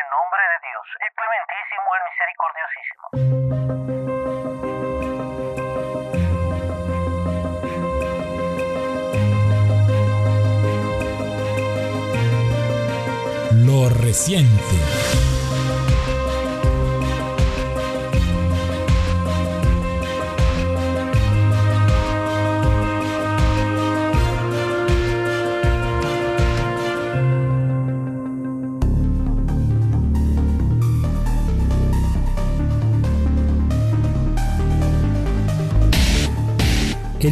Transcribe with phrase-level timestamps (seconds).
[0.00, 3.04] el nombre de Dios, el clementísimo, el misericordiosísimo.
[13.66, 15.29] Lo reciente.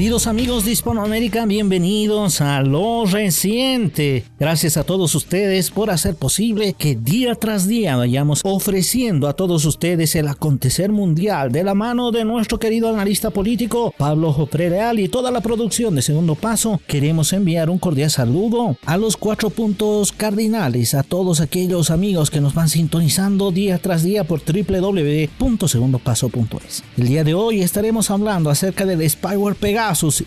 [0.08, 4.24] Queridos amigos de Hispanoamérica, bienvenidos a Lo Reciente.
[4.40, 9.66] Gracias a todos ustedes por hacer posible que día tras día vayamos ofreciendo a todos
[9.66, 14.98] ustedes el acontecer mundial de la mano de nuestro querido analista político Pablo Jopre Leal
[14.98, 16.80] y toda la producción de Segundo Paso.
[16.86, 22.40] Queremos enviar un cordial saludo a los cuatro puntos cardinales, a todos aquellos amigos que
[22.40, 26.82] nos van sintonizando día tras día por www.segundopaso.es.
[26.96, 29.54] El día de hoy estaremos hablando acerca del spyware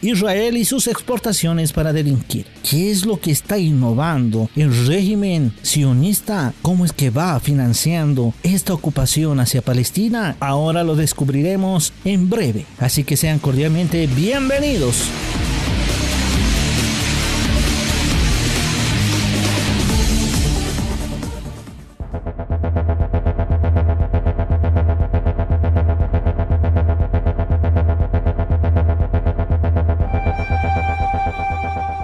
[0.02, 2.46] Israel y sus exportaciones para delinquir.
[2.70, 6.54] ¿Qué es lo que está innovando el régimen sionista?
[6.62, 10.36] ¿Cómo es que va financiando esta ocupación hacia Palestina?
[10.40, 12.66] Ahora lo descubriremos en breve.
[12.80, 15.08] Así que sean cordialmente bienvenidos.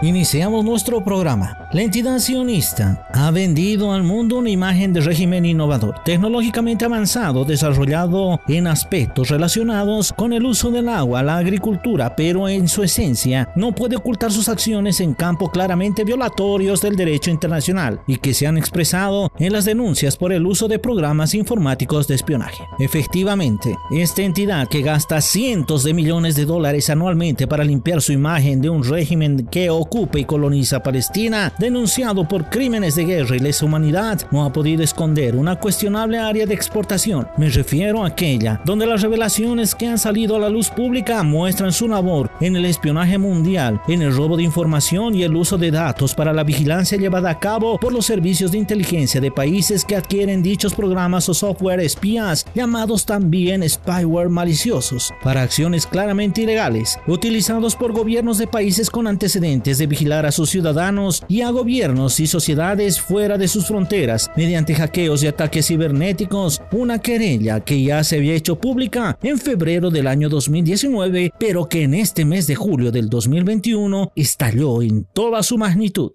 [0.03, 1.57] Iniciamos nuestro programa.
[1.73, 8.39] La entidad sionista ha vendido al mundo una imagen de régimen innovador, tecnológicamente avanzado, desarrollado
[8.47, 13.73] en aspectos relacionados con el uso del agua, la agricultura, pero en su esencia no
[13.73, 18.57] puede ocultar sus acciones en campo claramente violatorios del derecho internacional y que se han
[18.57, 22.63] expresado en las denuncias por el uso de programas informáticos de espionaje.
[22.77, 28.61] Efectivamente, esta entidad que gasta cientos de millones de dólares anualmente para limpiar su imagen
[28.61, 33.65] de un régimen que ocupa y coloniza Palestina, denunciado por crímenes de guerra y lesa
[33.65, 37.27] humanidad, no ha podido esconder una cuestionable área de exportación.
[37.37, 41.71] Me refiero a aquella donde las revelaciones que han salido a la luz pública muestran
[41.71, 45.71] su labor en el espionaje mundial, en el robo de información y el uso de
[45.71, 49.95] datos para la vigilancia llevada a cabo por los servicios de inteligencia de países que
[49.95, 57.75] adquieren dichos programas o software espías, llamados también spyware maliciosos, para acciones claramente ilegales, utilizados
[57.75, 62.27] por gobiernos de países con antecedentes de vigilar a sus ciudadanos y a gobiernos y
[62.27, 68.17] sociedades fuera de sus fronteras mediante hackeos y ataques cibernéticos, una querella que ya se
[68.17, 72.91] había hecho pública en febrero del año 2019, pero que en este mes de julio
[72.91, 76.11] del 2021 estalló en toda su magnitud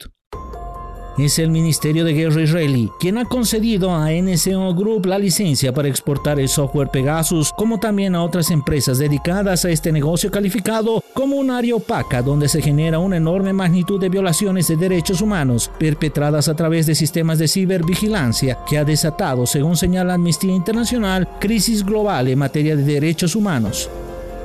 [1.18, 5.88] es el Ministerio de Guerra israelí, quien ha concedido a NSO Group la licencia para
[5.88, 11.36] exportar el software Pegasus, como también a otras empresas dedicadas a este negocio calificado como
[11.36, 16.48] un área opaca donde se genera una enorme magnitud de violaciones de derechos humanos perpetradas
[16.48, 22.28] a través de sistemas de cibervigilancia que ha desatado, según señala Amnistía Internacional, crisis global
[22.28, 23.90] en materia de derechos humanos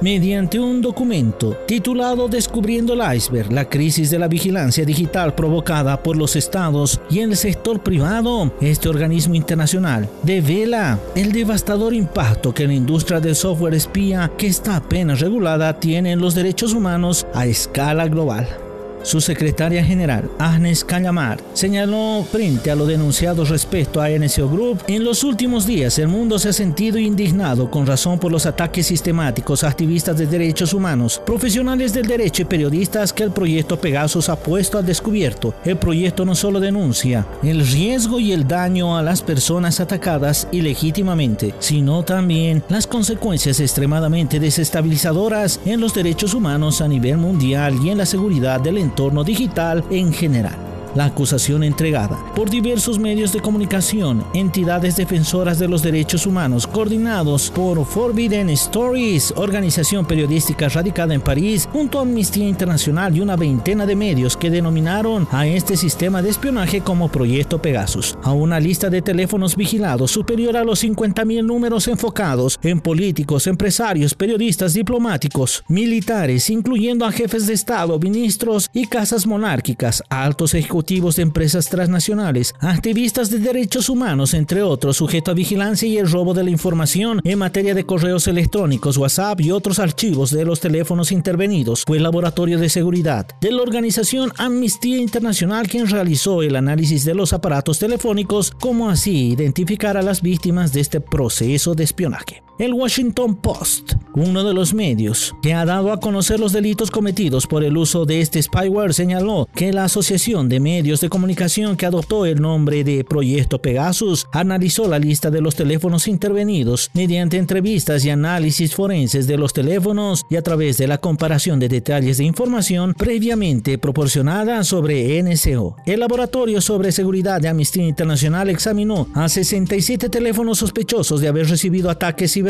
[0.01, 6.17] mediante un documento titulado Descubriendo el iceberg, la crisis de la vigilancia digital provocada por
[6.17, 12.73] los estados y el sector privado, este organismo internacional devela el devastador impacto que la
[12.73, 18.07] industria del software espía que está apenas regulada tiene en los derechos humanos a escala
[18.07, 18.66] global.
[19.07, 25.05] Su secretaria general, Agnes Callamar, señaló frente a lo denunciado respecto a NSO Group, en
[25.05, 29.63] los últimos días el mundo se ha sentido indignado con razón por los ataques sistemáticos
[29.63, 34.35] a activistas de derechos humanos, profesionales del derecho y periodistas que el proyecto Pegasus ha
[34.35, 35.53] puesto al descubierto.
[35.63, 41.53] El proyecto no solo denuncia el riesgo y el daño a las personas atacadas ilegítimamente,
[41.59, 47.99] sino también las consecuencias extremadamente desestabilizadoras en los derechos humanos a nivel mundial y en
[47.99, 50.66] la seguridad del entorno entorno digital en general.
[50.97, 57.51] La acusación entregada por diversos medios de comunicación, entidades defensoras de los derechos humanos, coordinados
[57.51, 63.85] por Forbidden Stories, organización periodística radicada en París, junto a Amnistía Internacional y una veintena
[63.85, 68.89] de medios que denominaron a este sistema de espionaje como Proyecto Pegasus, a una lista
[68.89, 76.49] de teléfonos vigilados superior a los 50.000 números enfocados en políticos, empresarios, periodistas, diplomáticos, militares,
[76.49, 83.29] incluyendo a jefes de Estado, ministros y casas monárquicas, altos ejecutivos de empresas transnacionales, activistas
[83.29, 87.39] de derechos humanos, entre otros, sujetos a vigilancia y el robo de la información en
[87.39, 91.83] materia de correos electrónicos, WhatsApp y otros archivos de los teléfonos intervenidos.
[91.85, 97.15] Fue el Laboratorio de Seguridad de la organización Amnistía Internacional quien realizó el análisis de
[97.15, 102.46] los aparatos telefónicos, como así identificar a las víctimas de este proceso de espionaje.
[102.59, 107.45] El Washington Post, uno de los medios que ha dado a conocer los delitos cometidos
[107.45, 111.85] por el uso de este spyware, señaló que la Asociación de Medios de Comunicación que
[111.85, 118.03] adoptó el nombre de Proyecto Pegasus analizó la lista de los teléfonos intervenidos mediante entrevistas
[118.05, 122.23] y análisis forenses de los teléfonos y a través de la comparación de detalles de
[122.23, 125.75] información previamente proporcionada sobre NSO.
[125.85, 131.91] El Laboratorio sobre Seguridad de Amnistía Internacional examinó a 67 teléfonos sospechosos de haber recibido
[131.91, 132.46] ataques cibernéticos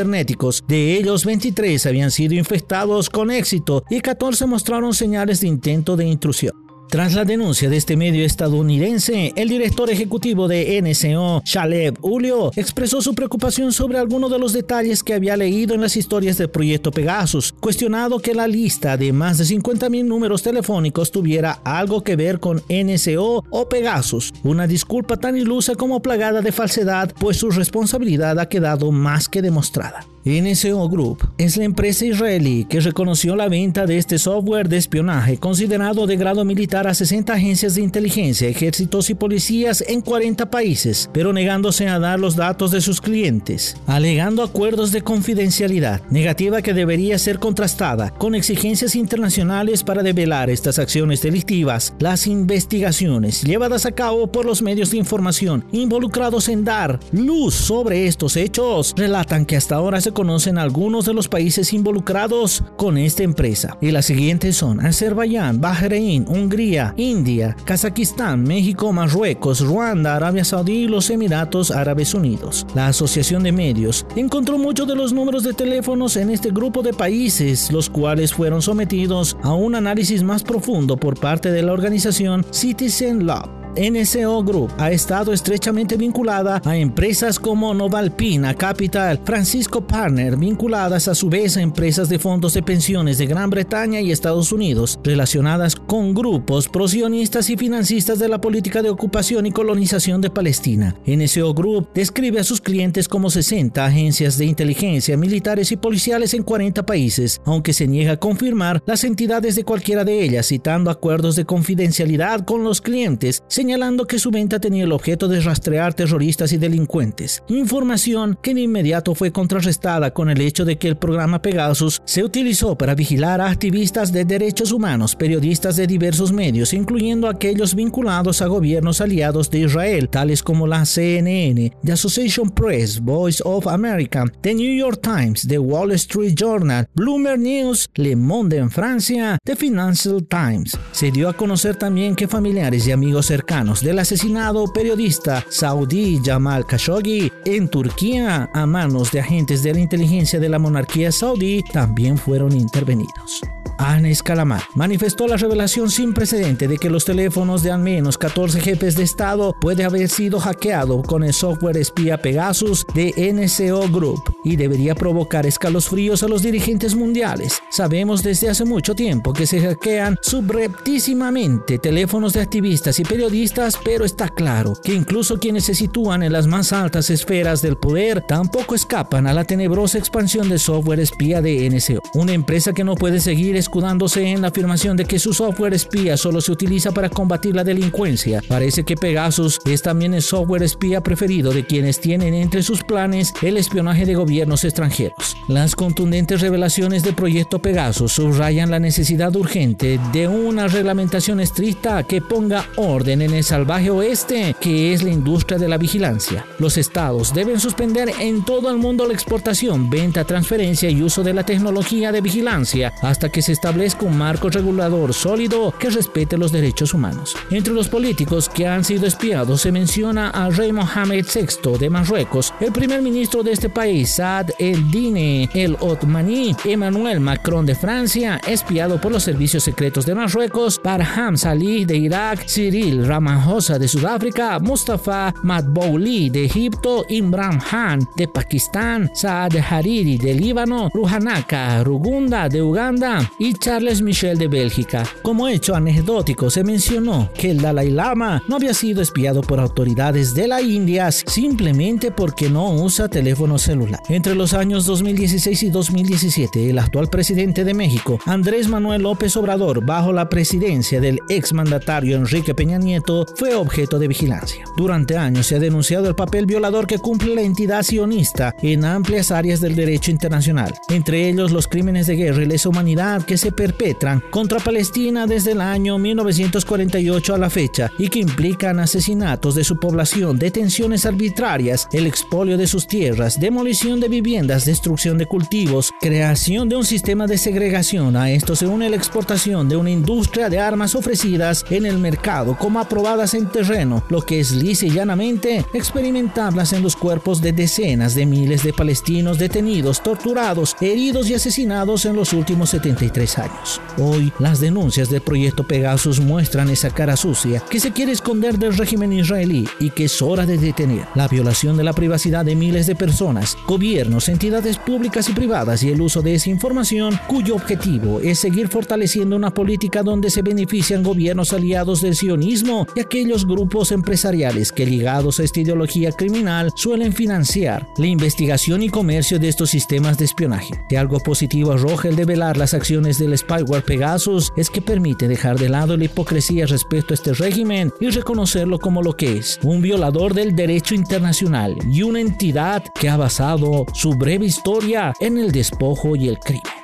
[0.68, 6.06] de ellos, 23 habían sido infectados con éxito y 14 mostraron señales de intento de
[6.06, 6.67] intrusión.
[6.90, 13.02] Tras la denuncia de este medio estadounidense, el director ejecutivo de NSO, Shaleb Julio, expresó
[13.02, 16.92] su preocupación sobre algunos de los detalles que había leído en las historias del proyecto
[16.92, 22.40] Pegasus, cuestionado que la lista de más de 50.000 números telefónicos tuviera algo que ver
[22.40, 28.40] con NSO o Pegasus, una disculpa tan ilusa como plagada de falsedad, pues su responsabilidad
[28.40, 30.06] ha quedado más que demostrada.
[30.28, 35.38] NSO Group es la empresa israelí que reconoció la venta de este software de espionaje
[35.38, 41.10] considerado de grado militar a 60 agencias de inteligencia, ejércitos y policías en 40 países,
[41.14, 46.74] pero negándose a dar los datos de sus clientes, alegando acuerdos de confidencialidad, negativa que
[46.74, 51.94] debería ser contrastada con exigencias internacionales para develar estas acciones delictivas.
[52.00, 58.08] Las investigaciones llevadas a cabo por los medios de información involucrados en dar luz sobre
[58.08, 63.22] estos hechos relatan que hasta ahora se conocen algunos de los países involucrados con esta
[63.22, 63.78] empresa.
[63.82, 70.88] Y las siguientes son Azerbaiyán, Bahrein, Hungría, India, Kazajistán, México, Marruecos, Ruanda, Arabia Saudí y
[70.88, 72.66] los Emiratos Árabes Unidos.
[72.74, 76.94] La Asociación de Medios encontró muchos de los números de teléfonos en este grupo de
[76.94, 82.44] países, los cuales fueron sometidos a un análisis más profundo por parte de la organización
[82.50, 83.57] Citizen Lab.
[83.78, 91.14] NSO Group ha estado estrechamente vinculada a empresas como Novalpina Capital, Francisco Partner, vinculadas a
[91.14, 95.76] su vez a empresas de fondos de pensiones de Gran Bretaña y Estados Unidos, relacionadas
[95.76, 100.96] con grupos prosionistas y financistas de la política de ocupación y colonización de Palestina.
[101.06, 106.42] NSO Group describe a sus clientes como 60 agencias de inteligencia, militares y policiales en
[106.42, 111.36] 40 países, aunque se niega a confirmar las entidades de cualquiera de ellas, citando acuerdos
[111.36, 116.54] de confidencialidad con los clientes, señalando que su venta tenía el objeto de rastrear terroristas
[116.54, 121.42] y delincuentes, información que de inmediato fue contrarrestada con el hecho de que el programa
[121.42, 127.28] Pegasus se utilizó para vigilar a activistas de derechos humanos, periodistas de diversos medios, incluyendo
[127.28, 133.44] aquellos vinculados a gobiernos aliados de Israel, tales como la CNN, The Association Press, Voice
[133.44, 138.72] of America, The New York Times, The Wall Street Journal, Bloomberg News, Le Monde en
[138.72, 140.78] Francia, The Financial Times.
[140.94, 146.64] Se dio a conocer también que familiares y amigos cercanos del asesinado periodista saudí Jamal
[146.68, 152.20] Khashoggi en Turquía a manos de agentes de la inteligencia de la monarquía saudí también
[152.20, 153.42] fueron intervenidos.
[153.78, 158.60] Anes Calamar manifestó la revelación sin precedente de que los teléfonos de al menos 14
[158.60, 164.38] jefes de Estado puede haber sido hackeado con el software espía Pegasus de NCO Group
[164.44, 167.62] y debería provocar escalofríos a los dirigentes mundiales.
[167.70, 174.06] Sabemos desde hace mucho tiempo que se hackean subreptísimamente teléfonos de activistas y periodistas, pero
[174.06, 178.76] está claro que incluso quienes se sitúan en las más altas esferas del poder tampoco
[178.76, 183.20] escapan a la tenebrosa expansión de software espía de NCO, una empresa que no puede
[183.20, 187.54] seguir escudándose en la afirmación de que su software espía solo se utiliza para combatir
[187.54, 188.42] la delincuencia.
[188.48, 193.34] Parece que Pegasus es también el software espía preferido de quienes tienen entre sus planes
[193.42, 195.36] el espionaje de gobiernos extranjeros.
[195.50, 202.22] Las contundentes revelaciones del proyecto Pegasus subrayan la necesidad urgente de una reglamentación estricta que
[202.22, 206.46] ponga orden en el salvaje oeste, que es la industria de la vigilancia.
[206.58, 211.34] Los estados deben suspender en todo el mundo la exportación, venta, transferencia y uso de
[211.34, 216.52] la tecnología de vigilancia hasta que se establezca un marco regulador sólido que respete los
[216.52, 217.36] derechos humanos.
[217.50, 222.54] Entre los políticos que han sido espiados se menciona al rey Mohamed VI de Marruecos,
[222.60, 229.02] el primer ministro de este país, Saad el-Dine el Otmani, Emmanuel Macron de Francia, espiado
[229.02, 235.34] por los servicios secretos de Marruecos, Barham Salih de Irak, Cyril Ramaphosa de Sudáfrica, Mustafa
[235.42, 243.32] Madbouli de Egipto, Imran Khan de Pakistán, Saad Hariri de Líbano, Ruhanaka Rugunda de Uganda
[243.40, 245.06] y y Charles Michel de Bélgica.
[245.22, 250.34] Como hecho anecdótico, se mencionó que el Dalai Lama no había sido espiado por autoridades
[250.34, 254.02] de la India simplemente porque no usa teléfono celular.
[254.10, 259.86] Entre los años 2016 y 2017, el actual presidente de México, Andrés Manuel López Obrador,
[259.86, 264.66] bajo la presidencia del exmandatario Enrique Peña Nieto, fue objeto de vigilancia.
[264.76, 269.32] Durante años se ha denunciado el papel violador que cumple la entidad sionista en amplias
[269.32, 273.52] áreas del derecho internacional, entre ellos los crímenes de guerra y lesa humanidad que se
[273.52, 279.64] perpetran contra Palestina desde el año 1948 a la fecha y que implican asesinatos de
[279.64, 285.92] su población, detenciones arbitrarias, el expolio de sus tierras, demolición de viviendas, destrucción de cultivos,
[286.00, 288.16] creación de un sistema de segregación.
[288.16, 292.58] A esto se une la exportación de una industria de armas ofrecidas en el mercado
[292.58, 297.52] como aprobadas en terreno, lo que es lisa y llanamente experimentarlas en los cuerpos de
[297.52, 303.82] decenas de miles de palestinos detenidos, torturados, heridos y asesinados en los últimos 73 años.
[303.98, 308.78] Hoy, las denuncias del proyecto Pegasus muestran esa cara sucia que se quiere esconder del
[308.78, 311.06] régimen israelí y que es hora de detener.
[311.16, 315.90] La violación de la privacidad de miles de personas, gobiernos, entidades públicas y privadas y
[315.90, 321.04] el uso de esa información cuyo objetivo es seguir fortaleciendo una política donde se benefician
[321.04, 327.14] gobiernos aliados del sionismo y aquellos grupos empresariales que ligados a esta ideología criminal suelen
[327.14, 330.74] financiar la investigación y comercio de estos sistemas de espionaje.
[330.90, 335.58] De algo positivo arroja el develar las acciones del spyware Pegasus es que permite dejar
[335.58, 339.82] de lado la hipocresía respecto a este régimen y reconocerlo como lo que es, un
[339.82, 345.52] violador del derecho internacional y una entidad que ha basado su breve historia en el
[345.52, 346.77] despojo y el crimen.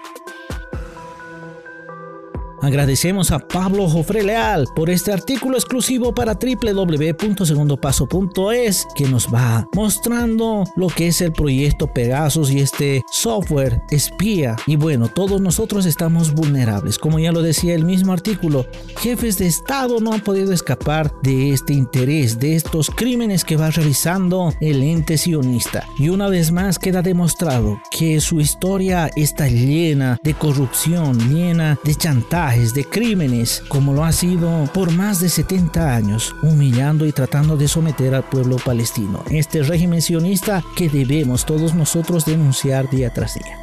[2.64, 10.64] Agradecemos a Pablo Jofre Leal por este artículo exclusivo para www.segundopaso.es que nos va mostrando
[10.78, 14.56] lo que es el proyecto Pegasus y este software espía.
[14.66, 16.98] Y bueno, todos nosotros estamos vulnerables.
[16.98, 18.66] Como ya lo decía el mismo artículo,
[18.98, 23.72] jefes de Estado no han podido escapar de este interés, de estos crímenes que va
[23.72, 25.86] realizando el ente sionista.
[26.00, 31.96] Y una vez más queda demostrado que su historia está llena de corrupción, llena de
[31.96, 37.58] chantaje de crímenes, como lo ha sido por más de 70 años, humillando y tratando
[37.58, 39.24] de someter al pueblo palestino.
[39.30, 43.58] Este régimen sionista que debemos todos nosotros denunciar día tras día.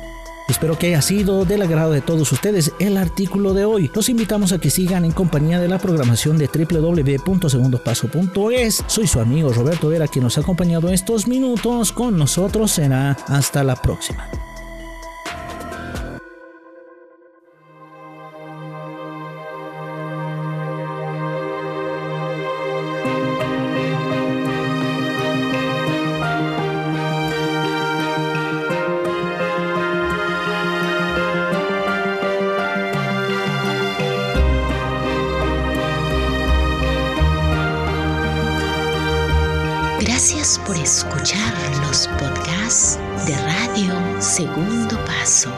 [0.48, 3.88] Espero que haya sido del agrado de todos ustedes el artículo de hoy.
[3.94, 8.82] Los invitamos a que sigan en compañía de la programación de www.segundopaso.es.
[8.88, 11.92] Soy su amigo Roberto Vera quien nos ha acompañado estos minutos.
[11.92, 14.28] Con nosotros será hasta la próxima.
[44.40, 45.50] Segundo Paso.